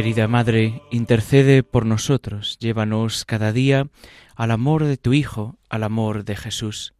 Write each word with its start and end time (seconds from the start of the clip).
Querida 0.00 0.28
Madre, 0.28 0.80
intercede 0.90 1.62
por 1.62 1.84
nosotros, 1.84 2.56
llévanos 2.58 3.26
cada 3.26 3.52
día 3.52 3.88
al 4.34 4.50
amor 4.50 4.84
de 4.84 4.96
tu 4.96 5.12
Hijo, 5.12 5.58
al 5.68 5.82
amor 5.82 6.24
de 6.24 6.36
Jesús. 6.36 6.94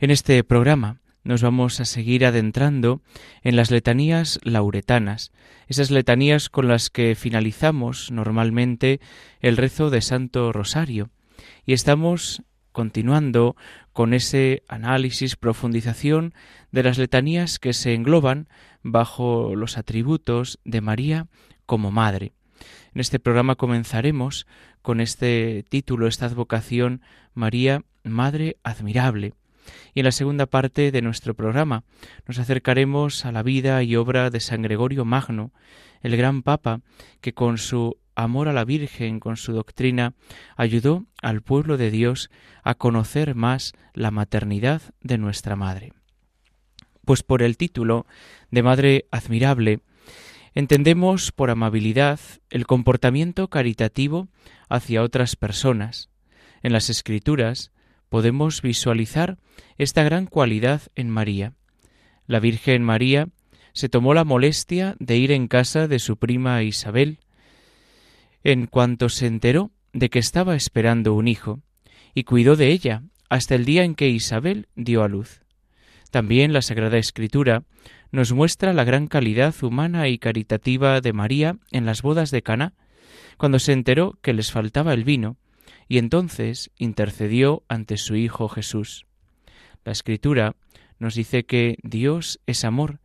En 0.00 0.10
este 0.10 0.42
programa 0.42 1.02
nos 1.24 1.42
vamos 1.42 1.78
a 1.78 1.84
seguir 1.84 2.24
adentrando 2.24 3.02
en 3.42 3.54
las 3.54 3.70
letanías 3.70 4.40
lauretanas, 4.44 5.30
esas 5.66 5.90
letanías 5.90 6.48
con 6.48 6.68
las 6.68 6.88
que 6.88 7.14
finalizamos 7.16 8.10
normalmente 8.10 8.98
el 9.40 9.58
rezo 9.58 9.90
de 9.90 10.00
Santo 10.00 10.54
Rosario, 10.54 11.10
y 11.66 11.74
estamos 11.74 12.42
continuando 12.72 13.56
con 13.92 14.14
ese 14.14 14.62
análisis, 14.68 15.36
profundización 15.36 16.32
de 16.70 16.82
las 16.82 16.96
letanías 16.96 17.58
que 17.58 17.74
se 17.74 17.92
engloban 17.92 18.48
bajo 18.82 19.54
los 19.54 19.76
atributos 19.76 20.58
de 20.64 20.80
María 20.80 21.26
como 21.72 21.90
madre. 21.90 22.34
En 22.94 23.00
este 23.00 23.18
programa 23.18 23.54
comenzaremos 23.54 24.46
con 24.82 25.00
este 25.00 25.64
título, 25.70 26.06
esta 26.06 26.26
advocación 26.26 27.00
María, 27.32 27.82
Madre 28.04 28.58
Admirable. 28.62 29.32
Y 29.94 30.00
en 30.00 30.04
la 30.04 30.12
segunda 30.12 30.44
parte 30.44 30.92
de 30.92 31.00
nuestro 31.00 31.32
programa 31.32 31.84
nos 32.28 32.38
acercaremos 32.38 33.24
a 33.24 33.32
la 33.32 33.42
vida 33.42 33.82
y 33.82 33.96
obra 33.96 34.28
de 34.28 34.40
San 34.40 34.60
Gregorio 34.60 35.06
Magno, 35.06 35.50
el 36.02 36.14
gran 36.18 36.42
Papa 36.42 36.82
que 37.22 37.32
con 37.32 37.56
su 37.56 37.96
amor 38.14 38.48
a 38.48 38.52
la 38.52 38.66
Virgen, 38.66 39.18
con 39.18 39.38
su 39.38 39.54
doctrina, 39.54 40.12
ayudó 40.58 41.06
al 41.22 41.40
pueblo 41.40 41.78
de 41.78 41.90
Dios 41.90 42.28
a 42.64 42.74
conocer 42.74 43.34
más 43.34 43.72
la 43.94 44.10
maternidad 44.10 44.82
de 45.00 45.16
nuestra 45.16 45.56
Madre. 45.56 45.94
Pues 47.06 47.22
por 47.22 47.42
el 47.42 47.56
título 47.56 48.04
de 48.50 48.62
Madre 48.62 49.06
Admirable, 49.10 49.80
Entendemos 50.54 51.32
por 51.32 51.50
amabilidad 51.50 52.20
el 52.50 52.66
comportamiento 52.66 53.48
caritativo 53.48 54.28
hacia 54.68 55.02
otras 55.02 55.34
personas. 55.34 56.10
En 56.62 56.72
las 56.72 56.90
Escrituras 56.90 57.72
podemos 58.10 58.60
visualizar 58.60 59.38
esta 59.78 60.02
gran 60.02 60.26
cualidad 60.26 60.82
en 60.94 61.08
María. 61.08 61.54
La 62.26 62.38
Virgen 62.38 62.82
María 62.82 63.28
se 63.72 63.88
tomó 63.88 64.12
la 64.12 64.24
molestia 64.24 64.94
de 64.98 65.16
ir 65.16 65.32
en 65.32 65.48
casa 65.48 65.88
de 65.88 65.98
su 65.98 66.18
prima 66.18 66.62
Isabel, 66.62 67.20
en 68.44 68.66
cuanto 68.66 69.08
se 69.08 69.26
enteró 69.26 69.70
de 69.94 70.10
que 70.10 70.18
estaba 70.18 70.54
esperando 70.54 71.14
un 71.14 71.28
hijo, 71.28 71.60
y 72.14 72.24
cuidó 72.24 72.56
de 72.56 72.68
ella 72.68 73.02
hasta 73.30 73.54
el 73.54 73.64
día 73.64 73.84
en 73.84 73.94
que 73.94 74.10
Isabel 74.10 74.68
dio 74.74 75.02
a 75.02 75.08
luz. 75.08 75.40
También 76.10 76.52
la 76.52 76.60
Sagrada 76.60 76.98
Escritura 76.98 77.64
nos 78.12 78.32
muestra 78.32 78.74
la 78.74 78.84
gran 78.84 79.06
calidad 79.06 79.54
humana 79.62 80.06
y 80.08 80.18
caritativa 80.18 81.00
de 81.00 81.14
María 81.14 81.56
en 81.70 81.86
las 81.86 82.02
bodas 82.02 82.30
de 82.30 82.42
Cana, 82.42 82.74
cuando 83.38 83.58
se 83.58 83.72
enteró 83.72 84.18
que 84.20 84.34
les 84.34 84.52
faltaba 84.52 84.92
el 84.92 85.02
vino, 85.02 85.38
y 85.88 85.96
entonces 85.98 86.70
intercedió 86.76 87.64
ante 87.68 87.96
su 87.96 88.14
Hijo 88.14 88.48
Jesús. 88.48 89.06
La 89.84 89.92
Escritura 89.92 90.54
nos 90.98 91.14
dice 91.14 91.44
que 91.44 91.78
Dios 91.82 92.38
es 92.46 92.64
amor, 92.64 93.00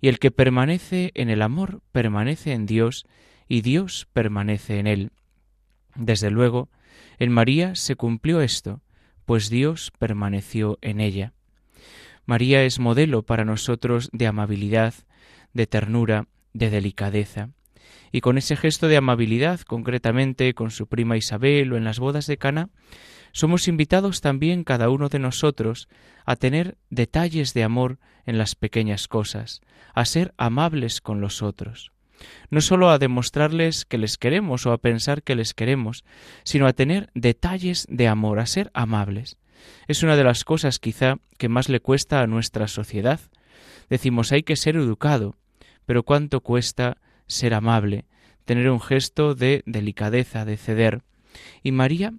y 0.00 0.08
el 0.08 0.18
que 0.18 0.32
permanece 0.32 1.12
en 1.14 1.30
el 1.30 1.40
amor 1.40 1.80
permanece 1.92 2.52
en 2.52 2.66
Dios, 2.66 3.06
y 3.48 3.62
Dios 3.62 4.08
permanece 4.12 4.80
en 4.80 4.88
él. 4.88 5.10
Desde 5.94 6.30
luego, 6.30 6.68
en 7.18 7.30
María 7.32 7.76
se 7.76 7.94
cumplió 7.94 8.40
esto, 8.40 8.82
pues 9.24 9.50
Dios 9.50 9.92
permaneció 9.98 10.78
en 10.80 11.00
ella. 11.00 11.32
María 12.28 12.62
es 12.62 12.78
modelo 12.78 13.22
para 13.22 13.46
nosotros 13.46 14.10
de 14.12 14.26
amabilidad, 14.26 14.92
de 15.54 15.66
ternura, 15.66 16.26
de 16.52 16.68
delicadeza. 16.68 17.48
Y 18.12 18.20
con 18.20 18.36
ese 18.36 18.54
gesto 18.54 18.86
de 18.86 18.98
amabilidad, 18.98 19.60
concretamente 19.60 20.52
con 20.52 20.70
su 20.70 20.88
prima 20.88 21.16
Isabel 21.16 21.72
o 21.72 21.78
en 21.78 21.84
las 21.84 21.98
bodas 21.98 22.26
de 22.26 22.36
Cana, 22.36 22.68
somos 23.32 23.66
invitados 23.66 24.20
también 24.20 24.62
cada 24.62 24.90
uno 24.90 25.08
de 25.08 25.18
nosotros 25.20 25.88
a 26.26 26.36
tener 26.36 26.76
detalles 26.90 27.54
de 27.54 27.62
amor 27.62 27.98
en 28.26 28.36
las 28.36 28.56
pequeñas 28.56 29.08
cosas, 29.08 29.62
a 29.94 30.04
ser 30.04 30.34
amables 30.36 31.00
con 31.00 31.22
los 31.22 31.40
otros. 31.40 31.92
No 32.50 32.60
sólo 32.60 32.90
a 32.90 32.98
demostrarles 32.98 33.86
que 33.86 33.96
les 33.96 34.18
queremos 34.18 34.66
o 34.66 34.72
a 34.72 34.78
pensar 34.78 35.22
que 35.22 35.34
les 35.34 35.54
queremos, 35.54 36.04
sino 36.44 36.66
a 36.66 36.74
tener 36.74 37.08
detalles 37.14 37.86
de 37.88 38.06
amor, 38.06 38.38
a 38.38 38.44
ser 38.44 38.70
amables. 38.74 39.38
Es 39.86 40.02
una 40.02 40.16
de 40.16 40.24
las 40.24 40.44
cosas 40.44 40.78
quizá 40.78 41.16
que 41.36 41.48
más 41.48 41.68
le 41.68 41.80
cuesta 41.80 42.20
a 42.20 42.26
nuestra 42.26 42.68
sociedad. 42.68 43.20
Decimos 43.88 44.32
hay 44.32 44.42
que 44.42 44.56
ser 44.56 44.76
educado, 44.76 45.36
pero 45.86 46.02
cuánto 46.02 46.40
cuesta 46.40 46.98
ser 47.26 47.54
amable, 47.54 48.04
tener 48.44 48.70
un 48.70 48.80
gesto 48.80 49.34
de 49.34 49.62
delicadeza, 49.66 50.44
de 50.44 50.56
ceder. 50.56 51.02
Y 51.62 51.72
María, 51.72 52.14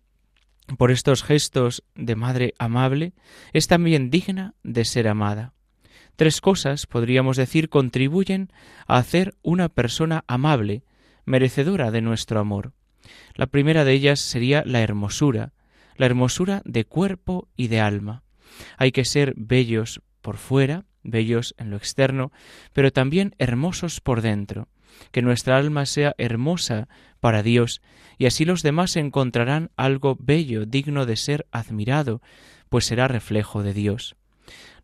por 0.78 0.92
estos 0.92 1.24
gestos 1.24 1.84
de 1.96 2.16
madre 2.16 2.54
amable, 2.60 3.14
es 3.54 3.68
también 3.68 4.10
digna 4.10 4.54
de 4.64 4.86
ser 4.86 5.08
amada. 5.08 5.54
Tres 6.16 6.42
cosas, 6.42 6.86
podríamos 6.86 7.38
decir, 7.38 7.70
contribuyen 7.70 8.52
a 8.88 8.98
hacer 8.98 9.36
una 9.42 9.70
persona 9.70 10.26
amable, 10.28 10.84
merecedora 11.26 11.92
de 11.92 12.02
nuestro 12.02 12.40
amor. 12.40 12.74
La 13.36 13.48
primera 13.48 13.86
de 13.86 13.94
ellas 13.94 14.20
sería 14.20 14.64
la 14.66 14.82
hermosura, 14.82 15.54
la 16.00 16.06
hermosura 16.06 16.62
de 16.64 16.86
cuerpo 16.86 17.50
y 17.58 17.68
de 17.68 17.82
alma. 17.82 18.24
Hay 18.78 18.94
que 18.94 19.04
ser 19.04 19.34
bellos 19.36 20.02
por 20.22 20.38
fuera, 20.38 20.86
bellos 21.04 21.54
en 21.58 21.72
lo 21.72 21.76
externo, 21.76 22.32
pero 22.72 22.92
también 22.92 23.36
hermosos 23.38 24.00
por 24.00 24.22
dentro, 24.22 24.70
que 25.12 25.22
nuestra 25.22 25.58
alma 25.58 25.86
sea 25.86 26.16
hermosa 26.18 26.88
para 27.20 27.44
Dios, 27.44 27.82
y 28.18 28.28
así 28.28 28.46
los 28.46 28.64
demás 28.64 28.96
encontrarán 28.96 29.72
algo 29.76 30.16
bello, 30.18 30.66
digno 30.66 31.06
de 31.06 31.18
ser 31.18 31.46
admirado, 31.52 32.22
pues 32.70 32.86
será 32.86 33.10
reflejo 33.10 33.62
de 33.62 33.74
Dios. 33.74 34.16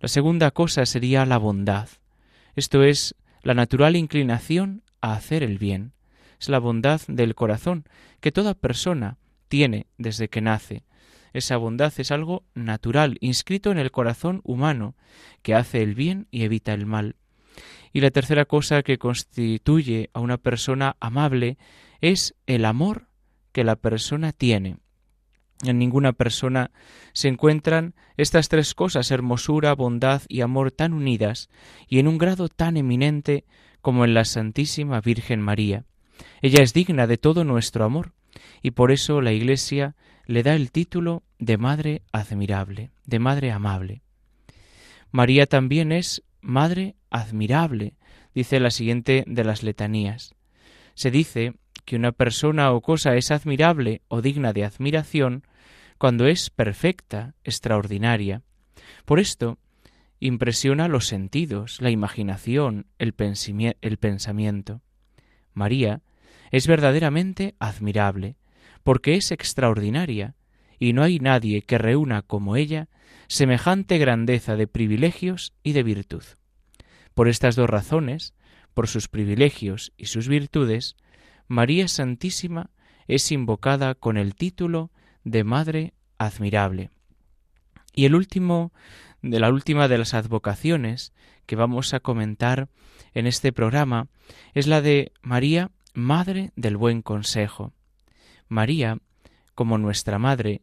La 0.01 0.09
segunda 0.09 0.51
cosa 0.51 0.85
sería 0.85 1.25
la 1.25 1.37
bondad. 1.37 1.87
Esto 2.57 2.83
es 2.83 3.15
la 3.41 3.53
natural 3.53 3.95
inclinación 3.95 4.83
a 4.99 5.13
hacer 5.13 5.43
el 5.43 5.59
bien. 5.59 5.93
Es 6.41 6.49
la 6.49 6.59
bondad 6.59 6.99
del 7.07 7.35
corazón 7.35 7.85
que 8.19 8.33
toda 8.33 8.53
persona 8.53 9.17
tiene 9.47 9.87
desde 9.97 10.27
que 10.27 10.41
nace, 10.41 10.83
esa 11.35 11.57
bondad 11.57 11.93
es 11.97 12.11
algo 12.11 12.45
natural, 12.53 13.17
inscrito 13.19 13.69
en 13.69 13.77
el 13.77 13.91
corazón 13.91 14.39
humano, 14.45 14.95
que 15.41 15.53
hace 15.53 15.81
el 15.81 15.93
bien 15.93 16.27
y 16.31 16.43
evita 16.43 16.73
el 16.73 16.85
mal. 16.85 17.17
Y 17.91 17.99
la 17.99 18.09
tercera 18.09 18.45
cosa 18.45 18.83
que 18.83 18.97
constituye 18.97 20.09
a 20.13 20.21
una 20.21 20.37
persona 20.37 20.95
amable 21.01 21.57
es 21.99 22.35
el 22.47 22.63
amor 22.63 23.09
que 23.51 23.65
la 23.65 23.75
persona 23.75 24.31
tiene. 24.31 24.77
En 25.61 25.77
ninguna 25.77 26.13
persona 26.13 26.71
se 27.11 27.27
encuentran 27.27 27.95
estas 28.15 28.47
tres 28.47 28.73
cosas, 28.73 29.11
hermosura, 29.11 29.75
bondad 29.75 30.21
y 30.29 30.39
amor 30.39 30.71
tan 30.71 30.93
unidas 30.93 31.49
y 31.89 31.99
en 31.99 32.07
un 32.07 32.17
grado 32.17 32.47
tan 32.47 32.77
eminente 32.77 33.43
como 33.81 34.05
en 34.05 34.13
la 34.13 34.23
Santísima 34.23 35.01
Virgen 35.01 35.41
María. 35.41 35.83
Ella 36.41 36.63
es 36.63 36.73
digna 36.73 37.07
de 37.07 37.17
todo 37.17 37.43
nuestro 37.43 37.83
amor 37.83 38.14
y 38.61 38.71
por 38.71 38.91
eso 38.91 39.21
la 39.21 39.31
Iglesia 39.31 39.95
le 40.25 40.43
da 40.43 40.55
el 40.55 40.71
título 40.71 41.23
de 41.39 41.57
Madre 41.57 42.01
admirable, 42.11 42.91
de 43.05 43.19
Madre 43.19 43.51
amable. 43.51 44.01
María 45.11 45.45
también 45.45 45.91
es 45.91 46.23
Madre 46.41 46.95
admirable, 47.09 47.93
dice 48.33 48.59
la 48.59 48.71
siguiente 48.71 49.23
de 49.27 49.43
las 49.43 49.63
letanías. 49.63 50.35
Se 50.93 51.11
dice 51.11 51.53
que 51.85 51.95
una 51.95 52.11
persona 52.11 52.71
o 52.71 52.81
cosa 52.81 53.15
es 53.15 53.31
admirable 53.31 54.01
o 54.07 54.21
digna 54.21 54.53
de 54.53 54.65
admiración 54.65 55.43
cuando 55.97 56.27
es 56.27 56.49
perfecta, 56.49 57.35
extraordinaria. 57.43 58.41
Por 59.05 59.19
esto, 59.19 59.57
impresiona 60.19 60.87
los 60.87 61.07
sentidos, 61.07 61.81
la 61.81 61.89
imaginación, 61.89 62.87
el, 62.97 63.13
pensamiento. 63.13 64.81
María 65.53 66.01
es 66.51 66.67
verdaderamente 66.67 67.55
admirable, 67.59 68.37
porque 68.83 69.15
es 69.15 69.31
extraordinaria, 69.31 70.35
y 70.79 70.93
no 70.93 71.03
hay 71.03 71.19
nadie 71.19 71.61
que 71.61 71.77
reúna 71.77 72.21
como 72.21 72.55
ella 72.55 72.89
semejante 73.27 73.97
grandeza 73.97 74.55
de 74.55 74.67
privilegios 74.67 75.53
y 75.63 75.73
de 75.73 75.83
virtud. 75.83 76.23
Por 77.13 77.27
estas 77.27 77.55
dos 77.55 77.69
razones, 77.69 78.33
por 78.73 78.87
sus 78.87 79.07
privilegios 79.07 79.93
y 79.97 80.07
sus 80.07 80.27
virtudes, 80.27 80.95
María 81.47 81.87
Santísima 81.87 82.69
es 83.07 83.31
invocada 83.31 83.95
con 83.95 84.17
el 84.17 84.35
título 84.35 84.91
de 85.23 85.43
Madre 85.43 85.93
admirable. 86.17 86.89
Y 87.93 88.05
el 88.05 88.15
último 88.15 88.73
de 89.21 89.39
la 89.39 89.49
última 89.49 89.87
de 89.87 89.97
las 89.97 90.13
advocaciones 90.13 91.13
que 91.45 91.55
vamos 91.55 91.93
a 91.93 91.99
comentar 91.99 92.69
en 93.13 93.27
este 93.27 93.51
programa 93.51 94.07
es 94.53 94.67
la 94.67 94.81
de 94.81 95.13
María, 95.21 95.71
Madre 95.95 96.51
del 96.57 96.75
Buen 96.75 97.01
Consejo. 97.01 97.71
María, 98.49 98.99
como 99.55 99.77
nuestra 99.77 100.19
Madre, 100.19 100.61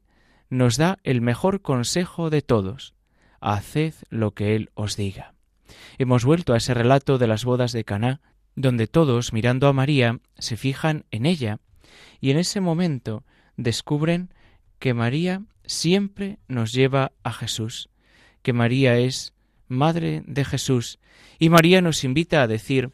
nos 0.51 0.77
da 0.77 0.99
el 1.05 1.23
mejor 1.23 1.63
consejo 1.63 2.29
de 2.29 2.43
todos. 2.43 2.93
Haced 3.41 3.95
lo 4.11 4.33
que 4.33 4.55
Él 4.55 4.71
os 4.75 4.95
diga. 4.95 5.33
Hemos 5.97 6.27
vuelto 6.27 6.53
a 6.53 6.59
ese 6.59 6.75
relato 6.75 7.17
de 7.17 7.27
las 7.27 7.47
bodas 7.47 7.73
de 7.73 7.83
Caná, 7.83 8.21
donde 8.57 8.87
todos, 8.87 9.33
mirando 9.33 9.69
a 9.69 9.73
María, 9.73 10.21
se 10.39 10.59
fijan 10.59 11.07
en 11.11 11.25
ella, 11.25 11.61
y 12.21 12.31
en 12.31 12.37
ese 12.37 12.61
momento 12.61 13.25
descubren 13.57 14.35
que 14.79 14.93
María 14.93 15.45
siempre 15.65 16.41
nos 16.47 16.73
lleva 16.73 17.13
a 17.23 17.33
Jesús, 17.33 17.89
que 18.43 18.53
María 18.53 18.99
es 18.99 19.33
Madre 19.67 20.23
de 20.27 20.45
Jesús, 20.45 20.99
y 21.39 21.49
María 21.49 21.81
nos 21.81 22.05
invita 22.05 22.43
a 22.43 22.47
decir, 22.47 22.93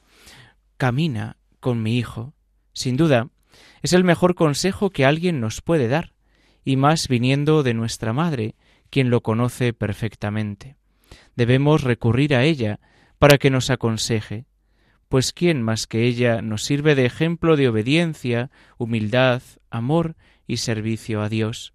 camina 0.76 1.37
con 1.60 1.82
mi 1.82 1.99
Hijo. 1.99 2.34
Sin 2.72 2.96
duda, 2.96 3.28
es 3.82 3.93
el 3.93 4.05
mejor 4.05 4.34
consejo 4.34 4.90
que 4.90 5.05
alguien 5.05 5.40
nos 5.40 5.60
puede 5.60 5.88
dar, 5.88 6.12
y 6.64 6.76
más 6.76 7.08
viniendo 7.08 7.62
de 7.62 7.75
nuestra 7.75 8.12
Madre, 8.12 8.55
quien 8.90 9.10
lo 9.10 9.20
conoce 9.20 9.72
perfectamente. 9.72 10.76
Debemos 11.37 11.82
recurrir 11.82 12.34
a 12.34 12.44
ella 12.44 12.81
para 13.19 13.38
que 13.38 13.50
nos 13.50 13.70
aconseje, 13.70 14.46
pues 15.08 15.32
¿quién 15.32 15.62
más 15.62 15.87
que 15.87 16.05
ella 16.05 16.43
nos 16.43 16.64
sirve 16.64 16.94
de 16.94 17.06
ejemplo 17.06 17.56
de 17.56 17.69
obediencia, 17.69 18.50
humildad, 18.76 19.43
amor 19.70 20.16
y 20.46 20.58
servicio 20.58 21.22
a 21.22 21.28
Dios? 21.28 21.72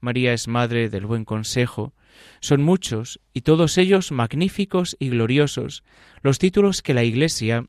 María 0.00 0.32
es 0.32 0.48
Madre 0.48 0.88
del 0.90 1.06
Buen 1.06 1.24
Consejo, 1.24 1.94
son 2.40 2.62
muchos, 2.62 3.20
y 3.32 3.42
todos 3.42 3.78
ellos 3.78 4.12
magníficos 4.12 4.96
y 4.98 5.08
gloriosos, 5.08 5.84
los 6.22 6.38
títulos 6.38 6.82
que 6.82 6.94
la 6.94 7.04
Iglesia 7.04 7.66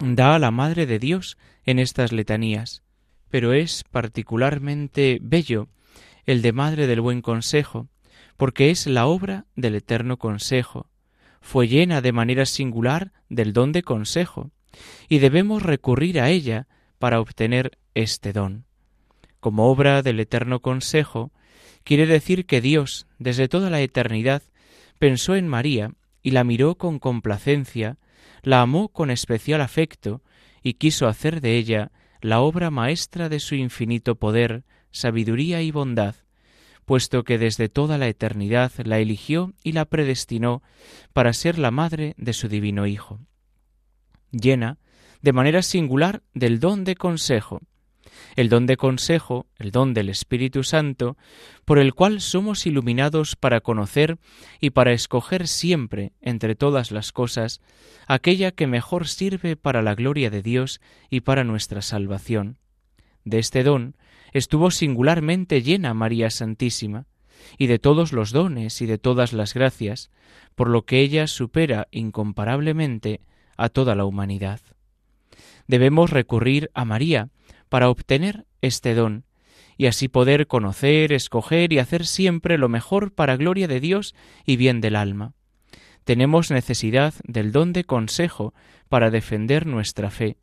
da 0.00 0.34
a 0.34 0.38
la 0.38 0.50
Madre 0.50 0.86
de 0.86 0.98
Dios 0.98 1.38
en 1.64 1.78
estas 1.78 2.12
letanías. 2.12 2.82
Pero 3.28 3.52
es 3.52 3.84
particularmente 3.90 5.18
bello 5.20 5.68
el 6.26 6.42
de 6.42 6.52
Madre 6.52 6.86
del 6.86 7.00
Buen 7.00 7.22
Consejo, 7.22 7.88
porque 8.36 8.70
es 8.70 8.86
la 8.86 9.06
obra 9.06 9.46
del 9.56 9.74
Eterno 9.74 10.16
Consejo. 10.16 10.88
Fue 11.40 11.68
llena 11.68 12.00
de 12.00 12.12
manera 12.12 12.46
singular 12.46 13.12
del 13.28 13.52
don 13.52 13.72
de 13.72 13.82
consejo, 13.82 14.50
y 15.08 15.18
debemos 15.18 15.62
recurrir 15.62 16.20
a 16.20 16.30
ella 16.30 16.66
para 16.98 17.20
obtener 17.20 17.78
este 17.94 18.32
don. 18.32 18.64
Como 19.40 19.70
obra 19.70 20.02
del 20.02 20.20
Eterno 20.20 20.60
Consejo, 20.60 21.32
Quiere 21.88 22.04
decir 22.04 22.44
que 22.44 22.60
Dios, 22.60 23.06
desde 23.18 23.48
toda 23.48 23.70
la 23.70 23.80
eternidad, 23.80 24.42
pensó 24.98 25.36
en 25.36 25.48
María 25.48 25.92
y 26.22 26.32
la 26.32 26.44
miró 26.44 26.74
con 26.74 26.98
complacencia, 26.98 27.96
la 28.42 28.62
amó 28.62 28.88
con 28.88 29.10
especial 29.10 29.60
afecto 29.60 30.22
y 30.62 30.74
quiso 30.74 31.06
hacer 31.06 31.40
de 31.40 31.56
ella 31.56 31.92
la 32.20 32.40
obra 32.40 32.70
maestra 32.70 33.28
de 33.28 33.40
su 33.40 33.54
infinito 33.54 34.16
poder, 34.16 34.64
sabiduría 34.90 35.62
y 35.62 35.70
bondad, 35.70 36.16
puesto 36.84 37.22
que 37.22 37.38
desde 37.38 37.68
toda 37.68 37.98
la 37.98 38.08
eternidad 38.08 38.72
la 38.84 38.98
eligió 38.98 39.52
y 39.62 39.72
la 39.72 39.84
predestinó 39.84 40.62
para 41.12 41.32
ser 41.32 41.58
la 41.58 41.70
madre 41.70 42.14
de 42.16 42.32
su 42.32 42.48
divino 42.48 42.86
Hijo. 42.86 43.20
Llena, 44.30 44.78
de 45.20 45.32
manera 45.32 45.62
singular, 45.62 46.22
del 46.34 46.60
don 46.60 46.84
de 46.84 46.96
consejo, 46.96 47.60
el 48.36 48.48
don 48.48 48.66
de 48.66 48.76
consejo, 48.76 49.46
el 49.56 49.70
don 49.70 49.94
del 49.94 50.08
Espíritu 50.08 50.62
Santo, 50.62 51.16
por 51.64 51.78
el 51.78 51.94
cual 51.94 52.20
somos 52.20 52.66
iluminados 52.66 53.36
para 53.36 53.60
conocer 53.60 54.18
y 54.60 54.70
para 54.70 54.92
escoger 54.92 55.48
siempre, 55.48 56.12
entre 56.20 56.54
todas 56.54 56.90
las 56.90 57.12
cosas, 57.12 57.60
aquella 58.06 58.52
que 58.52 58.66
mejor 58.66 59.08
sirve 59.08 59.56
para 59.56 59.82
la 59.82 59.94
gloria 59.94 60.30
de 60.30 60.42
Dios 60.42 60.80
y 61.10 61.20
para 61.20 61.44
nuestra 61.44 61.82
salvación. 61.82 62.58
De 63.24 63.38
este 63.38 63.62
don 63.62 63.96
estuvo 64.32 64.70
singularmente 64.70 65.62
llena 65.62 65.94
María 65.94 66.30
Santísima, 66.30 67.06
y 67.56 67.66
de 67.66 67.78
todos 67.78 68.12
los 68.12 68.32
dones 68.32 68.80
y 68.82 68.86
de 68.86 68.98
todas 68.98 69.32
las 69.32 69.54
gracias, 69.54 70.10
por 70.54 70.68
lo 70.68 70.84
que 70.84 71.00
ella 71.00 71.26
supera 71.26 71.88
incomparablemente 71.90 73.20
a 73.56 73.68
toda 73.68 73.94
la 73.94 74.04
humanidad. 74.04 74.60
Debemos 75.66 76.10
recurrir 76.10 76.70
a 76.74 76.84
María, 76.84 77.28
para 77.68 77.90
obtener 77.90 78.46
este 78.60 78.94
don, 78.94 79.24
y 79.76 79.86
así 79.86 80.08
poder 80.08 80.46
conocer, 80.46 81.12
escoger 81.12 81.72
y 81.72 81.78
hacer 81.78 82.04
siempre 82.04 82.58
lo 82.58 82.68
mejor 82.68 83.12
para 83.14 83.36
gloria 83.36 83.68
de 83.68 83.80
Dios 83.80 84.14
y 84.44 84.56
bien 84.56 84.80
del 84.80 84.96
alma. 84.96 85.34
Tenemos 86.04 86.50
necesidad 86.50 87.14
del 87.24 87.52
don 87.52 87.72
de 87.72 87.84
consejo 87.84 88.54
para 88.88 89.10
defender 89.10 89.66
nuestra 89.66 90.10
fe, 90.10 90.38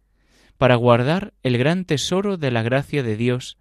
para 0.58 0.76
guardar 0.76 1.34
el 1.44 1.58
gran 1.58 1.86
tesoro 1.86 2.38
de 2.38 2.52
la 2.52 2.62
gracia 2.62 3.04
de 3.04 3.18
Dios, 3.18 3.58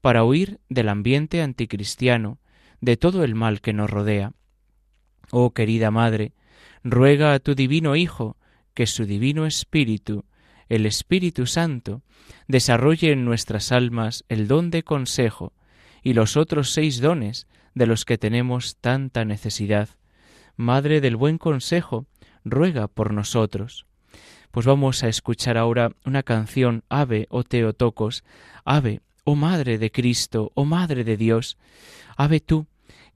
para 0.00 0.24
huir 0.24 0.60
del 0.68 0.88
ambiente 0.88 1.40
anticristiano, 1.40 2.38
de 2.80 2.96
todo 2.96 3.24
el 3.24 3.34
mal 3.34 3.60
que 3.62 3.72
nos 3.72 3.88
rodea. 3.88 4.32
Oh 5.30 5.52
querida 5.52 5.90
Madre, 5.90 6.32
ruega 6.82 7.32
a 7.32 7.38
tu 7.38 7.54
divino 7.54 7.96
Hijo 7.96 8.36
que 8.74 8.86
su 8.86 9.06
divino 9.06 9.46
Espíritu 9.46 10.26
el 10.68 10.86
Espíritu 10.86 11.46
Santo 11.46 12.02
desarrolle 12.48 13.12
en 13.12 13.24
nuestras 13.24 13.72
almas 13.72 14.24
el 14.28 14.48
don 14.48 14.70
de 14.70 14.82
consejo 14.82 15.52
y 16.02 16.12
los 16.12 16.36
otros 16.36 16.70
seis 16.72 17.00
dones 17.00 17.46
de 17.74 17.86
los 17.86 18.04
que 18.04 18.18
tenemos 18.18 18.76
tanta 18.80 19.24
necesidad. 19.24 19.88
Madre 20.56 21.00
del 21.00 21.16
buen 21.16 21.38
consejo, 21.38 22.06
ruega 22.44 22.88
por 22.88 23.12
nosotros. 23.12 23.86
Pues 24.50 24.66
vamos 24.66 25.02
a 25.02 25.08
escuchar 25.08 25.56
ahora 25.58 25.90
una 26.04 26.22
canción 26.22 26.84
Ave, 26.88 27.26
oh 27.30 27.42
Teotocos, 27.42 28.22
Ave, 28.64 29.00
oh 29.24 29.34
Madre 29.34 29.78
de 29.78 29.90
Cristo, 29.90 30.52
oh 30.54 30.64
Madre 30.64 31.02
de 31.02 31.16
Dios, 31.16 31.58
Ave 32.16 32.40
tú, 32.40 32.66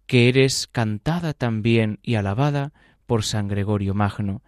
que 0.07 0.29
eres 0.29 0.67
cantada 0.67 1.35
también 1.35 2.01
y 2.03 2.17
alabada 2.17 2.73
por 3.07 3.23
San 3.23 3.47
Gregorio 3.47 3.95
Magno. 3.95 4.43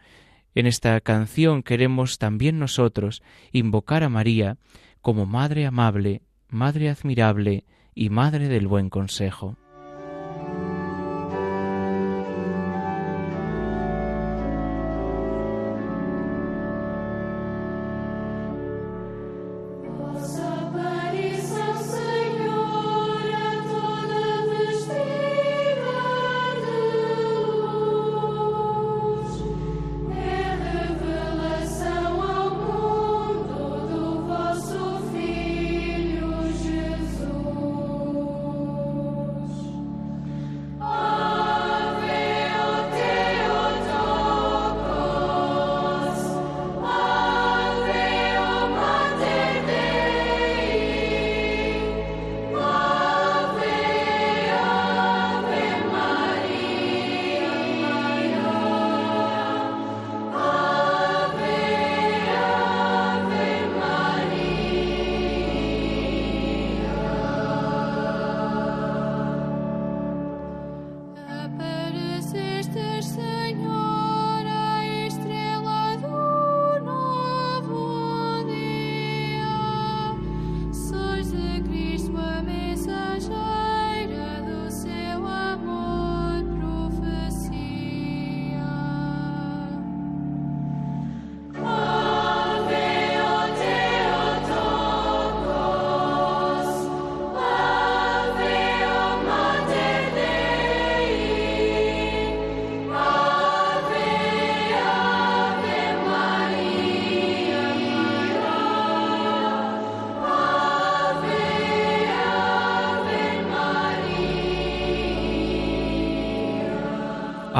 En 0.54 0.66
esta 0.66 1.00
canción 1.00 1.62
queremos 1.62 2.18
también 2.18 2.58
nosotros 2.58 3.22
invocar 3.52 4.02
a 4.02 4.08
María 4.08 4.56
como 5.00 5.26
Madre 5.26 5.66
amable, 5.66 6.22
Madre 6.48 6.90
admirable 6.90 7.64
y 7.94 8.10
Madre 8.10 8.48
del 8.48 8.66
buen 8.66 8.90
consejo. 8.90 9.56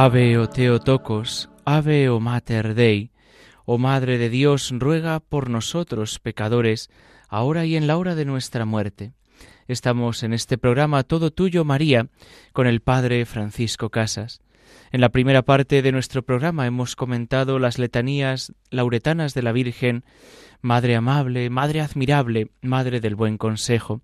Ave 0.03 0.39
o 0.39 0.49
Teotocos, 0.49 1.51
Ave 1.67 2.09
o 2.09 2.21
Mater 2.21 2.73
Dei, 2.73 3.11
oh 3.67 3.77
Madre 3.77 4.17
de 4.17 4.31
Dios, 4.31 4.73
ruega 4.73 5.21
por 5.21 5.51
nosotros 5.51 6.19
pecadores, 6.21 6.89
ahora 7.29 7.67
y 7.67 7.77
en 7.77 7.87
la 7.87 7.99
hora 7.99 8.15
de 8.15 8.25
nuestra 8.25 8.65
muerte. 8.65 9.13
Estamos 9.69 10.23
en 10.23 10.33
este 10.33 10.57
programa 10.57 11.03
Todo 11.03 11.31
Tuyo, 11.31 11.67
María, 11.67 12.09
con 12.55 12.67
el 12.67 12.81
Padre 12.81 13.27
Francisco 13.27 13.91
Casas. 13.91 14.41
En 14.91 15.03
la 15.03 15.11
primera 15.11 15.43
parte 15.43 15.83
de 15.83 15.93
nuestro 15.93 16.23
programa 16.23 16.67
hemos 16.67 16.97
comentado 16.97 17.59
las 17.59 17.79
letanías 17.79 18.55
lauretanas 18.71 19.35
de 19.35 19.43
la 19.43 19.53
Virgen, 19.53 20.05
Madre 20.63 20.97
amable, 20.97 21.51
Madre 21.51 21.83
admirable, 21.83 22.53
Madre 22.63 23.01
del 23.01 23.17
buen 23.17 23.37
consejo. 23.37 24.01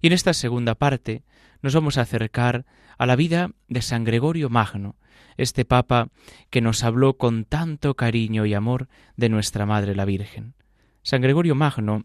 Y 0.00 0.06
en 0.06 0.12
esta 0.12 0.32
segunda 0.32 0.76
parte 0.76 1.24
nos 1.60 1.74
vamos 1.74 1.98
a 1.98 2.02
acercar 2.02 2.66
a 2.98 3.04
la 3.04 3.16
vida 3.16 3.50
de 3.66 3.82
San 3.82 4.04
Gregorio 4.04 4.48
Magno, 4.48 4.94
este 5.36 5.64
Papa 5.64 6.08
que 6.50 6.60
nos 6.60 6.84
habló 6.84 7.16
con 7.16 7.44
tanto 7.44 7.94
cariño 7.94 8.46
y 8.46 8.54
amor 8.54 8.88
de 9.16 9.28
nuestra 9.28 9.66
Madre 9.66 9.94
la 9.94 10.04
Virgen. 10.04 10.54
San 11.02 11.22
Gregorio 11.22 11.54
Magno 11.54 12.04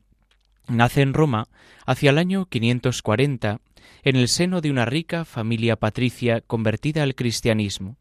nace 0.68 1.02
en 1.02 1.14
Roma 1.14 1.48
hacia 1.86 2.12
el 2.12 2.18
año 2.18 2.46
540 2.46 3.62
en 4.04 4.16
el 4.16 4.28
seno 4.28 4.62
de 4.62 4.72
una 4.72 4.86
rica 4.86 5.26
familia 5.26 5.76
patricia 5.76 6.42
convertida 6.42 7.04
al 7.04 7.16
cristianismo. 7.16 7.98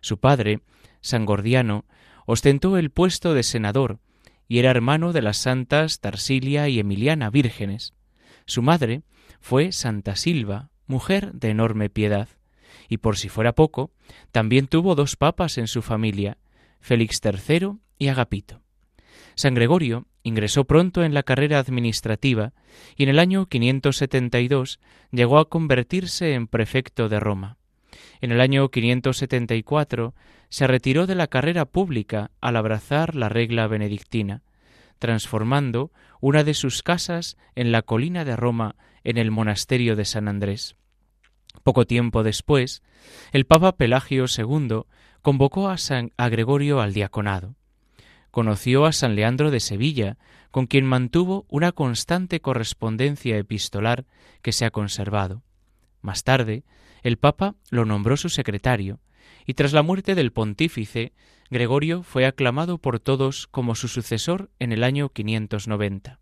Su 0.00 0.18
padre, 0.18 0.60
San 1.00 1.26
Gordiano, 1.26 1.84
ostentó 2.26 2.76
el 2.76 2.90
puesto 2.90 3.34
de 3.34 3.42
senador 3.42 3.98
y 4.48 4.58
era 4.58 4.70
hermano 4.70 5.12
de 5.12 5.22
las 5.22 5.38
santas 5.38 6.00
Tarsilia 6.00 6.68
y 6.68 6.78
Emiliana 6.78 7.30
vírgenes. 7.30 7.94
Su 8.46 8.62
madre 8.62 9.02
fue 9.40 9.72
Santa 9.72 10.16
Silva, 10.16 10.70
mujer 10.86 11.32
de 11.32 11.50
enorme 11.50 11.88
piedad 11.88 12.28
y 12.88 12.98
por 12.98 13.16
si 13.16 13.28
fuera 13.28 13.54
poco, 13.54 13.90
también 14.30 14.66
tuvo 14.66 14.94
dos 14.94 15.16
papas 15.16 15.58
en 15.58 15.66
su 15.66 15.82
familia, 15.82 16.38
Félix 16.80 17.20
III 17.24 17.72
y 17.98 18.08
Agapito. 18.08 18.62
San 19.34 19.54
Gregorio 19.54 20.06
ingresó 20.22 20.64
pronto 20.64 21.04
en 21.04 21.14
la 21.14 21.22
carrera 21.22 21.58
administrativa 21.58 22.52
y 22.96 23.04
en 23.04 23.08
el 23.08 23.18
año 23.18 23.46
572 23.46 24.80
llegó 25.10 25.38
a 25.38 25.48
convertirse 25.48 26.34
en 26.34 26.46
prefecto 26.46 27.08
de 27.08 27.20
Roma. 27.20 27.56
En 28.20 28.30
el 28.30 28.40
año 28.40 28.68
574 28.68 30.14
se 30.48 30.66
retiró 30.66 31.06
de 31.06 31.14
la 31.14 31.26
carrera 31.26 31.64
pública 31.64 32.30
al 32.40 32.56
abrazar 32.56 33.14
la 33.14 33.28
regla 33.28 33.66
benedictina, 33.66 34.42
transformando 34.98 35.90
una 36.20 36.44
de 36.44 36.54
sus 36.54 36.82
casas 36.82 37.36
en 37.54 37.72
la 37.72 37.82
colina 37.82 38.24
de 38.24 38.36
Roma 38.36 38.76
en 39.02 39.18
el 39.18 39.30
monasterio 39.30 39.96
de 39.96 40.04
San 40.04 40.28
Andrés. 40.28 40.76
Poco 41.62 41.86
tiempo 41.86 42.22
después, 42.22 42.82
el 43.32 43.46
Papa 43.46 43.72
Pelagio 43.72 44.24
II 44.26 44.82
convocó 45.22 45.68
a, 45.68 45.78
San, 45.78 46.12
Gregorio 46.18 46.80
al 46.80 46.92
diaconado. 46.92 47.54
Conoció 48.30 48.86
a 48.86 48.92
San 48.92 49.14
Leandro 49.14 49.50
de 49.50 49.60
Sevilla, 49.60 50.16
con 50.50 50.66
quien 50.66 50.86
mantuvo 50.86 51.46
una 51.48 51.72
constante 51.72 52.40
correspondencia 52.40 53.36
epistolar 53.36 54.04
que 54.42 54.52
se 54.52 54.64
ha 54.64 54.70
conservado. 54.70 55.42
Más 56.00 56.24
tarde, 56.24 56.64
el 57.02 57.16
Papa 57.16 57.54
lo 57.70 57.84
nombró 57.84 58.16
su 58.16 58.28
secretario, 58.28 59.00
y 59.46 59.54
tras 59.54 59.72
la 59.72 59.82
muerte 59.82 60.14
del 60.14 60.32
pontífice, 60.32 61.12
Gregorio 61.50 62.02
fue 62.02 62.26
aclamado 62.26 62.78
por 62.78 62.98
todos 62.98 63.46
como 63.46 63.74
su 63.74 63.88
sucesor 63.88 64.50
en 64.58 64.72
el 64.72 64.84
año 64.84 65.10
590. 65.10 66.18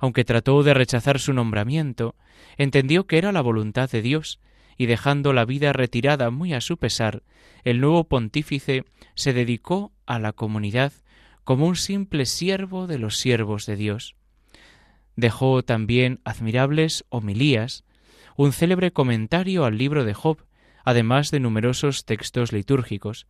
Aunque 0.00 0.24
trató 0.24 0.62
de 0.62 0.74
rechazar 0.74 1.18
su 1.18 1.32
nombramiento, 1.32 2.14
entendió 2.56 3.06
que 3.06 3.18
era 3.18 3.32
la 3.32 3.40
voluntad 3.40 3.90
de 3.90 4.02
Dios 4.02 4.40
y 4.76 4.86
dejando 4.86 5.32
la 5.32 5.44
vida 5.44 5.72
retirada 5.72 6.30
muy 6.30 6.54
a 6.54 6.60
su 6.60 6.76
pesar, 6.76 7.22
el 7.64 7.80
nuevo 7.80 8.04
pontífice 8.04 8.84
se 9.14 9.32
dedicó 9.32 9.92
a 10.06 10.18
la 10.18 10.32
comunidad 10.32 10.92
como 11.44 11.66
un 11.66 11.76
simple 11.76 12.26
siervo 12.26 12.86
de 12.86 12.98
los 12.98 13.16
siervos 13.18 13.66
de 13.66 13.76
Dios. 13.76 14.16
Dejó 15.16 15.62
también 15.62 16.20
admirables 16.24 17.04
homilías, 17.10 17.84
un 18.36 18.52
célebre 18.52 18.92
comentario 18.92 19.64
al 19.64 19.76
libro 19.76 20.04
de 20.04 20.14
Job, 20.14 20.38
además 20.84 21.30
de 21.30 21.40
numerosos 21.40 22.04
textos 22.04 22.52
litúrgicos, 22.52 23.26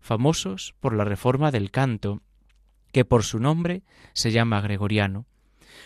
famosos 0.00 0.74
por 0.80 0.94
la 0.94 1.04
reforma 1.04 1.50
del 1.50 1.70
canto, 1.70 2.22
que 2.92 3.04
por 3.04 3.24
su 3.24 3.40
nombre 3.40 3.82
se 4.12 4.30
llama 4.30 4.60
gregoriano. 4.60 5.26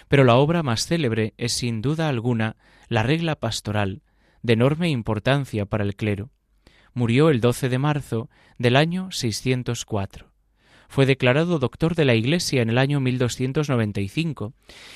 Pero 0.09 0.25
la 0.25 0.37
obra 0.37 0.63
más 0.63 0.87
célebre 0.87 1.35
es 1.39 1.53
sin 1.53 1.83
duda 1.83 2.09
alguna 2.09 2.57
la 2.89 3.03
regla 3.03 3.37
pastoral, 3.37 4.03
de 4.43 4.55
enorme 4.55 4.89
importancia 4.91 5.67
para 5.67 5.85
el 5.85 5.97
clero. 5.97 6.31
Murió 6.95 7.31
el 7.31 7.41
12 7.41 7.69
de 7.69 7.79
marzo 7.79 8.31
del 8.59 8.77
año 8.77 9.11
604. 9.11 10.33
Fue 10.89 11.05
declarado 11.05 11.59
doctor 11.59 11.95
de 11.95 12.07
la 12.07 12.15
Iglesia 12.15 12.63
en 12.63 12.71
el 12.71 12.79
año 12.79 12.99
1295 12.99 14.55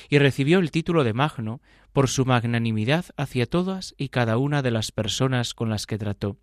y 0.09 0.17
recibió 0.17 0.59
el 0.59 0.71
título 0.71 1.03
de 1.03 1.13
Magno 1.13 1.61
por 1.93 2.09
su 2.09 2.25
magnanimidad 2.25 3.05
hacia 3.15 3.45
todas 3.45 3.93
y 3.97 4.09
cada 4.09 4.37
una 4.37 4.63
de 4.63 4.71
las 4.71 4.91
personas 4.91 5.53
con 5.53 5.69
las 5.69 5.85
que 5.85 5.99
trató. 5.99 6.37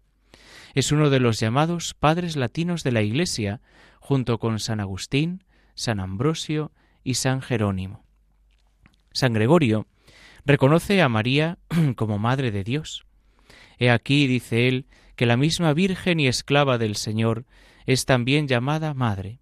Es 0.72 0.92
uno 0.92 1.10
de 1.10 1.18
los 1.18 1.40
llamados 1.40 1.94
padres 1.94 2.36
latinos 2.36 2.84
de 2.84 2.92
la 2.92 3.02
Iglesia, 3.02 3.60
junto 3.98 4.38
con 4.38 4.60
San 4.60 4.78
Agustín, 4.78 5.42
San 5.74 5.98
Ambrosio 5.98 6.70
y 7.02 7.14
San 7.14 7.42
Jerónimo. 7.42 8.04
San 9.12 9.32
Gregorio 9.32 9.86
reconoce 10.44 11.02
a 11.02 11.08
María 11.08 11.58
como 11.96 12.18
Madre 12.18 12.50
de 12.50 12.64
Dios. 12.64 13.04
He 13.78 13.90
aquí, 13.90 14.26
dice 14.26 14.68
él, 14.68 14.86
que 15.16 15.26
la 15.26 15.36
misma 15.36 15.74
Virgen 15.74 16.20
y 16.20 16.28
esclava 16.28 16.78
del 16.78 16.96
Señor 16.96 17.44
es 17.86 18.04
también 18.04 18.48
llamada 18.48 18.94
Madre. 18.94 19.40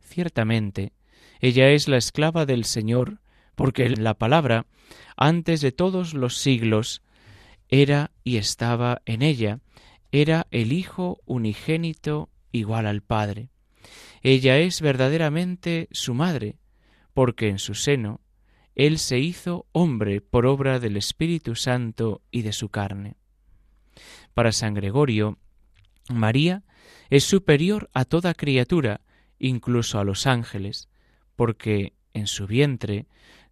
Ciertamente, 0.00 0.92
ella 1.40 1.70
es 1.70 1.88
la 1.88 1.96
esclava 1.96 2.46
del 2.46 2.64
Señor, 2.64 3.20
porque 3.54 3.88
la 3.90 4.14
palabra, 4.14 4.66
antes 5.16 5.60
de 5.60 5.72
todos 5.72 6.14
los 6.14 6.38
siglos, 6.38 7.02
era 7.68 8.10
y 8.22 8.36
estaba 8.36 9.02
en 9.06 9.22
ella, 9.22 9.60
era 10.12 10.46
el 10.50 10.72
Hijo 10.72 11.20
unigénito 11.24 12.30
igual 12.52 12.86
al 12.86 13.02
Padre. 13.02 13.48
Ella 14.22 14.58
es 14.58 14.80
verdaderamente 14.80 15.88
su 15.90 16.14
madre, 16.14 16.56
porque 17.12 17.48
en 17.48 17.58
su 17.58 17.74
seno 17.74 18.20
él 18.74 18.98
se 18.98 19.18
hizo 19.18 19.66
hombre 19.72 20.20
por 20.20 20.46
obra 20.46 20.80
del 20.80 20.96
Espíritu 20.96 21.54
Santo 21.54 22.22
y 22.30 22.42
de 22.42 22.52
su 22.52 22.68
carne. 22.68 23.16
Para 24.34 24.52
San 24.52 24.74
Gregorio, 24.74 25.38
María 26.12 26.64
es 27.10 27.24
superior 27.24 27.88
a 27.94 28.04
toda 28.04 28.34
criatura, 28.34 29.00
incluso 29.38 29.98
a 29.98 30.04
los 30.04 30.26
ángeles, 30.26 30.88
porque 31.36 31.94
en 32.12 32.26
su 32.26 32.46
vientre 32.46 33.06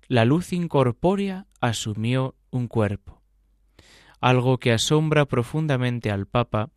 la 0.08 0.24
luz 0.24 0.52
incorpórea 0.52 1.46
asumió 1.60 2.34
un 2.50 2.68
cuerpo. 2.68 3.22
Algo 4.20 4.58
que 4.58 4.72
asombra 4.72 5.26
profundamente 5.26 6.10
al 6.10 6.26
Papa 6.26 6.70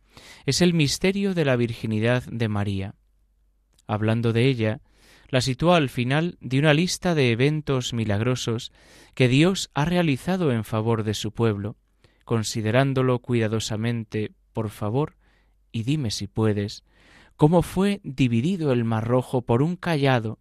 es 0.46 0.62
el 0.62 0.74
misterio 0.74 1.34
de 1.34 1.44
la 1.44 1.56
virginidad 1.56 2.24
de 2.24 2.48
María. 2.48 2.94
Hablando 3.86 4.32
de 4.32 4.46
ella, 4.46 4.80
la 5.28 5.40
sitúa 5.40 5.76
al 5.76 5.88
final 5.88 6.38
de 6.40 6.58
una 6.58 6.74
lista 6.74 7.14
de 7.14 7.30
eventos 7.30 7.92
milagrosos 7.92 8.72
que 9.14 9.28
Dios 9.28 9.70
ha 9.74 9.84
realizado 9.84 10.52
en 10.52 10.64
favor 10.64 11.02
de 11.02 11.14
su 11.14 11.32
pueblo, 11.32 11.76
considerándolo 12.24 13.18
cuidadosamente, 13.18 14.32
por 14.52 14.70
favor, 14.70 15.16
y 15.72 15.82
dime 15.82 16.10
si 16.10 16.26
puedes, 16.26 16.84
cómo 17.36 17.62
fue 17.62 18.00
dividido 18.02 18.72
el 18.72 18.84
mar 18.84 19.06
rojo 19.06 19.42
por 19.42 19.62
un 19.62 19.76
callado, 19.76 20.38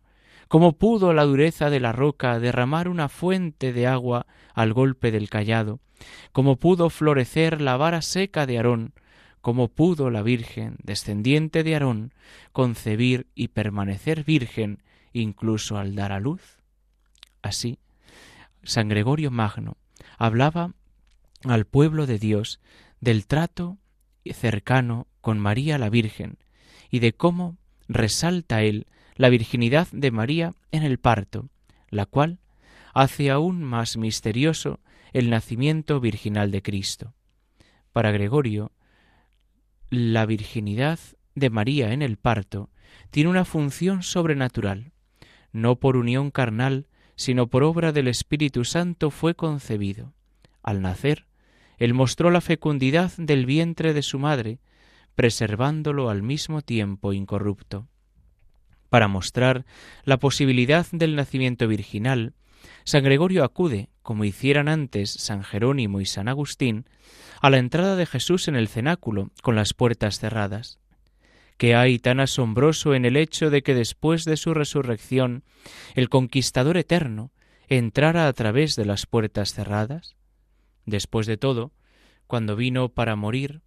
cómo 0.48 0.78
pudo 0.78 1.14
la 1.14 1.24
dureza 1.24 1.70
de 1.70 1.80
la 1.80 1.92
roca 1.92 2.40
derramar 2.40 2.88
una 2.88 3.10
fuente 3.10 3.74
de 3.74 3.88
agua 3.88 4.28
al 4.54 4.74
golpe 4.74 5.12
del 5.12 5.30
callado, 5.30 5.80
cómo 6.32 6.58
pudo 6.58 6.90
florecer 6.90 7.62
la 7.62 7.78
vara 7.78 8.02
seca 8.02 8.46
de 8.46 8.58
Aarón, 8.58 8.94
cómo 9.46 9.68
pudo 9.68 10.10
la 10.10 10.24
Virgen, 10.24 10.78
descendiente 10.82 11.64
de 11.64 11.76
Aarón, 11.76 12.16
concebir 12.52 13.28
y 13.36 13.50
permanecer 13.50 14.24
virgen 14.24 14.82
incluso 15.14 15.78
al 15.78 15.94
dar 15.94 16.14
a 16.14 16.20
luz. 16.20 16.58
Así, 17.44 17.78
San 18.64 18.90
Gregorio 18.90 19.30
Magno 19.30 19.78
hablaba 20.18 20.74
al 21.44 21.66
pueblo 21.66 22.08
de 22.08 22.18
Dios 22.18 22.60
del 23.02 23.28
trato 23.28 23.78
cercano 24.26 25.06
con 25.22 25.38
María 25.38 25.78
la 25.78 25.92
Virgen 25.92 26.40
y 26.90 26.98
de 26.98 27.14
cómo 27.14 27.56
resalta 27.88 28.64
él 28.64 28.88
la 29.14 29.30
virginidad 29.30 29.88
de 29.92 30.10
María 30.10 30.54
en 30.72 30.82
el 30.82 30.98
parto, 30.98 31.50
la 31.92 32.08
cual 32.08 32.40
hace 32.96 33.30
aún 33.30 33.64
más 33.64 33.96
misterioso 33.96 34.80
el 35.14 35.30
nacimiento 35.30 36.00
virginal 36.00 36.50
de 36.50 36.64
Cristo. 36.64 37.14
Para 37.94 38.10
Gregorio, 38.10 38.72
la 39.90 40.26
virginidad 40.26 41.00
de 41.36 41.50
María 41.50 41.94
en 41.94 42.02
el 42.02 42.18
parto 42.18 42.70
tiene 43.12 43.30
una 43.30 43.46
función 43.46 44.04
sobrenatural. 44.04 44.92
No 45.52 45.78
por 45.78 45.98
unión 45.98 46.32
carnal, 46.32 46.88
sino 47.16 47.48
por 47.48 47.64
obra 47.64 47.92
del 47.92 48.08
Espíritu 48.08 48.66
Santo 48.66 49.10
fue 49.10 49.36
concebido. 49.36 50.14
Al 50.64 50.82
nacer, 50.82 51.26
él 51.78 51.94
mostró 51.94 52.32
la 52.32 52.42
fecundidad 52.42 53.12
del 53.18 53.46
vientre 53.46 53.94
de 53.94 54.02
su 54.02 54.20
madre, 54.20 54.60
preservándolo 55.16 56.10
al 56.10 56.24
mismo 56.24 56.62
tiempo 56.62 57.14
incorrupto. 57.14 57.88
Para 58.90 59.08
mostrar 59.08 59.66
la 60.04 60.18
posibilidad 60.18 60.86
del 60.92 61.16
nacimiento 61.16 61.68
virginal, 61.68 62.34
San 62.84 63.04
Gregorio 63.04 63.44
acude, 63.44 63.90
como 64.06 64.24
hicieran 64.24 64.68
antes 64.68 65.10
San 65.10 65.44
Jerónimo 65.44 66.00
y 66.00 66.06
San 66.06 66.28
Agustín, 66.28 66.86
a 67.42 67.50
la 67.50 67.58
entrada 67.58 67.96
de 67.96 68.06
Jesús 68.06 68.48
en 68.48 68.56
el 68.56 68.68
cenáculo 68.68 69.32
con 69.42 69.56
las 69.56 69.74
puertas 69.74 70.20
cerradas. 70.20 70.78
¿Qué 71.58 71.74
hay 71.74 71.98
tan 71.98 72.20
asombroso 72.20 72.94
en 72.94 73.06
el 73.06 73.18
hecho 73.18 73.50
de 73.50 73.64
que 73.64 73.74
después 73.74 74.24
de 74.24 74.38
su 74.38 74.54
resurrección 74.54 75.44
el 75.96 76.10
conquistador 76.10 76.78
eterno 76.78 77.32
entrara 77.68 78.28
a 78.28 78.34
través 78.34 78.76
de 78.76 78.86
las 78.86 79.08
puertas 79.08 79.56
cerradas? 79.56 80.16
Después 80.86 81.26
de 81.26 81.38
todo, 81.38 81.72
cuando 82.28 82.56
vino 82.56 82.90
para 82.90 83.16
morir, 83.16 83.62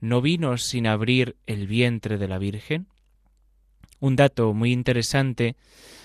¿no 0.00 0.22
vino 0.22 0.56
sin 0.56 0.86
abrir 0.86 1.36
el 1.44 1.66
vientre 1.66 2.16
de 2.16 2.28
la 2.28 2.38
Virgen? 2.38 2.86
Un 4.00 4.16
dato 4.16 4.54
muy 4.54 4.72
interesante 4.72 5.56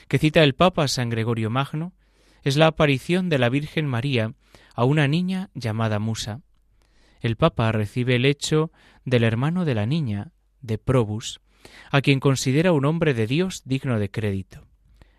que 0.09 0.17
cita 0.17 0.43
el 0.43 0.53
Papa 0.53 0.85
San 0.89 1.09
Gregorio 1.09 1.49
Magno 1.49 1.93
es 2.43 2.57
la 2.57 2.67
aparición 2.67 3.29
de 3.29 3.37
la 3.37 3.49
Virgen 3.49 3.85
María 3.85 4.33
a 4.75 4.85
una 4.85 5.07
niña 5.07 5.49
llamada 5.53 5.99
Musa. 5.99 6.41
El 7.21 7.35
Papa 7.35 7.71
recibe 7.71 8.15
el 8.15 8.25
hecho 8.25 8.71
del 9.05 9.23
hermano 9.23 9.65
de 9.65 9.75
la 9.75 9.85
niña, 9.85 10.31
de 10.61 10.77
Probus, 10.77 11.41
a 11.91 12.01
quien 12.01 12.19
considera 12.19 12.71
un 12.71 12.85
hombre 12.85 13.13
de 13.13 13.27
Dios 13.27 13.63
digno 13.65 13.99
de 13.99 14.09
crédito. 14.09 14.67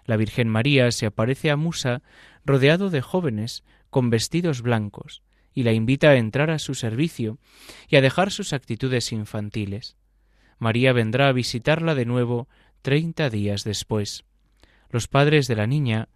La 0.05 0.17
Virgen 0.17 0.49
María 0.49 0.91
se 0.93 1.07
aparece 1.07 1.51
a 1.51 1.57
Musa 1.57 2.03
rodeado 2.45 2.91
de 2.91 3.01
jóvenes 3.01 3.65
con 3.91 4.11
vestidos 4.11 4.63
blancos, 4.63 5.23
y 5.53 5.65
la 5.65 5.73
invita 5.73 6.11
a 6.11 6.17
entrar 6.17 6.51
a 6.51 6.59
su 6.59 6.75
servicio 6.75 7.39
y 7.89 7.97
a 7.97 8.01
dejar 8.01 8.31
sus 8.31 8.53
actitudes 8.53 9.13
infantiles. 9.13 9.97
María 10.59 10.93
vendrá 10.93 11.29
a 11.29 11.33
visitarla 11.33 11.95
de 11.95 12.07
nuevo 12.07 12.49
treinta 12.83 13.31
días 13.31 13.65
después. 13.65 14.25
Los 14.91 15.09
padres 15.09 15.49
de 15.49 15.57
la 15.57 15.67
niña 15.67 16.09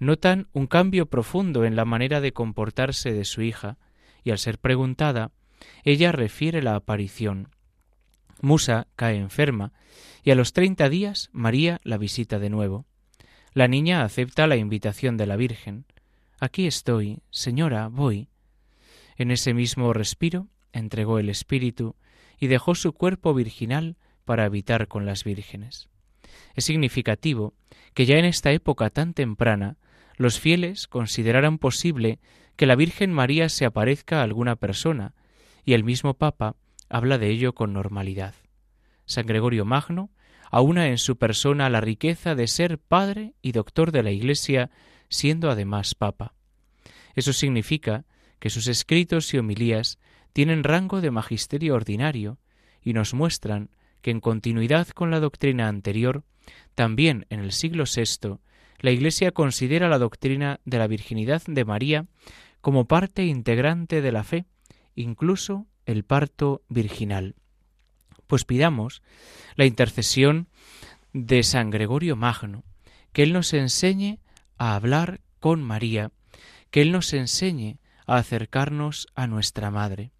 notan 0.00 0.48
un 0.52 0.66
cambio 0.66 1.06
profundo 1.06 1.64
en 1.64 1.76
la 1.76 1.84
manera 1.84 2.20
de 2.20 2.32
comportarse 2.32 3.12
de 3.12 3.24
su 3.24 3.42
hija, 3.42 3.78
y 4.24 4.30
al 4.30 4.38
ser 4.38 4.58
preguntada, 4.58 5.30
ella 5.84 6.10
refiere 6.10 6.62
la 6.62 6.74
aparición. 6.74 7.48
Musa 8.40 8.88
cae 8.96 9.16
enferma, 9.16 9.72
y 10.24 10.30
a 10.30 10.34
los 10.34 10.52
treinta 10.52 10.88
días 10.88 11.28
María 11.32 11.80
la 11.84 11.98
visita 11.98 12.38
de 12.38 12.50
nuevo. 12.50 12.86
La 13.52 13.68
niña 13.68 14.02
acepta 14.02 14.46
la 14.46 14.56
invitación 14.56 15.16
de 15.16 15.26
la 15.26 15.36
Virgen. 15.36 15.84
Aquí 16.40 16.66
estoy, 16.66 17.22
señora, 17.30 17.88
voy. 17.88 18.28
En 19.16 19.30
ese 19.30 19.52
mismo 19.52 19.92
respiro 19.92 20.48
entregó 20.72 21.18
el 21.18 21.28
Espíritu 21.28 21.96
y 22.38 22.46
dejó 22.46 22.74
su 22.74 22.94
cuerpo 22.94 23.34
virginal 23.34 23.96
para 24.24 24.44
habitar 24.44 24.88
con 24.88 25.04
las 25.04 25.24
vírgenes. 25.24 25.88
Es 26.54 26.64
significativo 26.64 27.54
que 27.92 28.06
ya 28.06 28.16
en 28.16 28.24
esta 28.24 28.52
época 28.52 28.88
tan 28.88 29.12
temprana 29.12 29.76
los 30.20 30.38
fieles 30.38 30.86
consideraran 30.86 31.56
posible 31.56 32.18
que 32.56 32.66
la 32.66 32.76
Virgen 32.76 33.10
María 33.10 33.48
se 33.48 33.64
aparezca 33.64 34.20
a 34.20 34.22
alguna 34.22 34.54
persona, 34.54 35.14
y 35.64 35.72
el 35.72 35.82
mismo 35.82 36.12
Papa 36.12 36.56
habla 36.90 37.16
de 37.16 37.30
ello 37.30 37.54
con 37.54 37.72
normalidad. 37.72 38.34
San 39.06 39.24
Gregorio 39.24 39.64
Magno 39.64 40.10
aúna 40.50 40.88
en 40.88 40.98
su 40.98 41.16
persona 41.16 41.70
la 41.70 41.80
riqueza 41.80 42.34
de 42.34 42.48
ser 42.48 42.76
padre 42.76 43.32
y 43.40 43.52
doctor 43.52 43.92
de 43.92 44.02
la 44.02 44.10
Iglesia, 44.10 44.70
siendo 45.08 45.50
además 45.50 45.94
Papa. 45.94 46.34
Eso 47.14 47.32
significa 47.32 48.04
que 48.40 48.50
sus 48.50 48.66
escritos 48.66 49.32
y 49.32 49.38
homilías 49.38 49.98
tienen 50.34 50.64
rango 50.64 51.00
de 51.00 51.10
magisterio 51.10 51.74
ordinario 51.74 52.36
y 52.82 52.92
nos 52.92 53.14
muestran 53.14 53.70
que 54.02 54.10
en 54.10 54.20
continuidad 54.20 54.88
con 54.88 55.10
la 55.10 55.18
doctrina 55.18 55.66
anterior, 55.66 56.24
también 56.74 57.24
en 57.30 57.40
el 57.40 57.52
siglo 57.52 57.84
VI, 57.84 58.38
la 58.80 58.90
Iglesia 58.90 59.30
considera 59.32 59.88
la 59.88 59.98
doctrina 59.98 60.60
de 60.64 60.78
la 60.78 60.86
virginidad 60.86 61.42
de 61.46 61.64
María 61.64 62.06
como 62.60 62.86
parte 62.86 63.24
integrante 63.24 64.02
de 64.02 64.12
la 64.12 64.24
fe, 64.24 64.46
incluso 64.94 65.66
el 65.86 66.04
parto 66.04 66.62
virginal. 66.68 67.34
Pues 68.26 68.44
pidamos 68.44 69.02
la 69.56 69.66
intercesión 69.66 70.48
de 71.12 71.42
San 71.42 71.70
Gregorio 71.70 72.16
Magno, 72.16 72.64
que 73.12 73.22
Él 73.22 73.32
nos 73.32 73.52
enseñe 73.52 74.18
a 74.56 74.74
hablar 74.74 75.20
con 75.40 75.62
María, 75.62 76.12
que 76.70 76.82
Él 76.82 76.92
nos 76.92 77.12
enseñe 77.12 77.78
a 78.06 78.16
acercarnos 78.16 79.08
a 79.14 79.26
nuestra 79.26 79.70
Madre. 79.70 80.12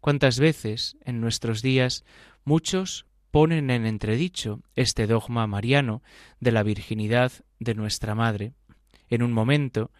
¿Cuántas 0.00 0.38
veces 0.38 0.96
en 1.04 1.20
nuestros 1.20 1.62
días 1.62 2.04
muchos 2.44 3.06
ponen 3.34 3.68
en 3.70 3.84
entredicho 3.84 4.60
este 4.76 5.08
dogma 5.08 5.48
mariano 5.48 6.04
de 6.38 6.52
la 6.52 6.62
virginidad 6.62 7.32
de 7.58 7.74
nuestra 7.74 8.14
Madre, 8.14 8.52
en 9.10 9.24
un 9.24 9.32
momento 9.32 9.90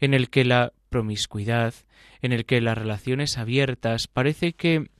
en 0.00 0.12
el 0.12 0.28
que 0.28 0.44
la 0.44 0.72
promiscuidad, 0.88 1.72
en 2.20 2.32
el 2.32 2.44
que 2.46 2.60
las 2.60 2.76
relaciones 2.76 3.38
abiertas 3.38 4.08
parece 4.08 4.54
que 4.54 4.90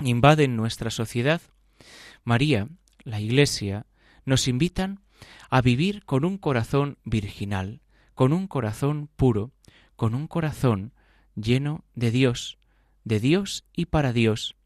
invaden 0.00 0.56
nuestra 0.56 0.88
sociedad? 0.88 1.42
María, 2.24 2.68
la 3.04 3.20
Iglesia, 3.20 3.84
nos 4.24 4.48
invitan 4.48 5.00
a 5.50 5.60
vivir 5.60 6.06
con 6.06 6.24
un 6.24 6.38
corazón 6.38 6.96
virginal, 7.04 7.82
con 8.14 8.32
un 8.32 8.46
corazón 8.46 9.10
puro, 9.14 9.50
con 9.94 10.14
un 10.14 10.26
corazón 10.26 10.94
lleno 11.34 11.84
de 11.94 12.12
Dios, 12.12 12.56
de 13.04 13.20
Dios 13.20 13.66
y 13.74 13.84
para 13.84 14.14
Dios, 14.14 14.56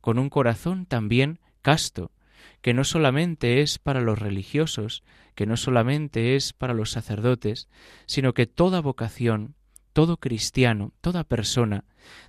con 0.00 0.16
un 0.20 0.30
corazón 0.30 0.86
también 0.86 1.40
casto, 1.60 2.12
que 2.62 2.74
no 2.74 2.84
solamente 2.84 3.60
es 3.60 3.78
para 3.78 4.00
los 4.00 4.18
religiosos, 4.18 5.02
que 5.34 5.46
no 5.46 5.56
solamente 5.56 6.36
es 6.36 6.52
para 6.52 6.74
los 6.74 6.90
sacerdotes, 6.90 7.68
sino 8.06 8.34
que 8.34 8.46
toda 8.46 8.80
vocación, 8.80 9.54
todo 9.92 10.18
cristiano, 10.18 10.92
toda 11.00 11.24
persona, 11.24 11.84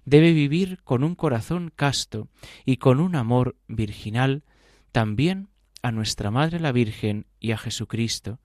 debe 0.06 0.34
vivir 0.34 0.82
con 0.84 1.04
un 1.04 1.16
corazón 1.16 1.72
casto 1.76 2.28
y 2.66 2.78
con 2.78 3.00
un 3.00 3.16
amor 3.16 3.56
virginal 3.68 4.44
también 4.92 5.50
a 5.82 5.92
nuestra 5.92 6.32
Madre 6.32 6.60
la 6.60 6.72
Virgen 6.72 7.26
y 7.40 7.52
a 7.52 7.58
Jesucristo, 7.58 8.40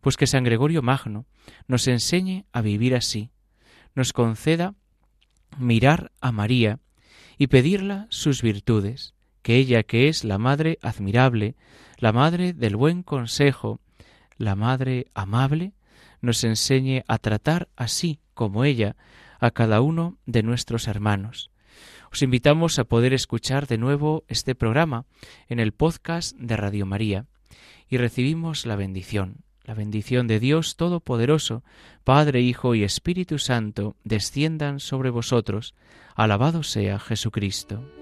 pues 0.00 0.16
que 0.16 0.26
San 0.26 0.44
Gregorio 0.44 0.82
Magno 0.82 1.26
nos 1.66 1.86
enseñe 1.86 2.44
a 2.52 2.60
vivir 2.60 2.94
así, 2.94 3.30
nos 3.94 4.12
conceda 4.12 4.74
mirar 5.58 6.12
a 6.20 6.32
María 6.32 6.80
y 7.38 7.46
pedirla 7.48 8.06
sus 8.10 8.42
virtudes, 8.42 9.14
que 9.42 9.56
ella 9.56 9.82
que 9.82 10.08
es 10.08 10.24
la 10.24 10.38
Madre 10.38 10.78
admirable, 10.82 11.56
la 11.98 12.12
Madre 12.12 12.52
del 12.52 12.76
buen 12.76 13.02
consejo, 13.02 13.80
la 14.36 14.54
Madre 14.54 15.06
amable, 15.14 15.72
nos 16.20 16.44
enseñe 16.44 17.02
a 17.08 17.18
tratar 17.18 17.68
así 17.76 18.20
como 18.34 18.64
ella 18.64 18.96
a 19.40 19.50
cada 19.50 19.80
uno 19.80 20.18
de 20.26 20.42
nuestros 20.42 20.86
hermanos. 20.86 21.50
Os 22.12 22.22
invitamos 22.22 22.78
a 22.78 22.84
poder 22.84 23.12
escuchar 23.12 23.66
de 23.66 23.78
nuevo 23.78 24.24
este 24.28 24.54
programa 24.54 25.04
en 25.48 25.58
el 25.60 25.72
podcast 25.72 26.36
de 26.36 26.56
Radio 26.56 26.86
María 26.86 27.26
y 27.88 27.96
recibimos 27.96 28.66
la 28.66 28.76
bendición 28.76 29.44
la 29.64 29.74
bendición 29.74 30.26
de 30.26 30.40
Dios 30.40 30.76
Todopoderoso, 30.76 31.62
Padre, 32.04 32.40
Hijo 32.40 32.74
y 32.74 32.82
Espíritu 32.82 33.38
Santo, 33.38 33.96
desciendan 34.04 34.80
sobre 34.80 35.10
vosotros. 35.10 35.74
Alabado 36.14 36.62
sea 36.62 36.98
Jesucristo. 36.98 38.01